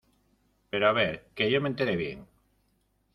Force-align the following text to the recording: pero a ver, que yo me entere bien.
pero 0.71 0.87
a 0.87 0.93
ver, 0.93 1.29
que 1.35 1.51
yo 1.51 1.61
me 1.61 1.69
entere 1.69 1.95
bien. 1.95 2.25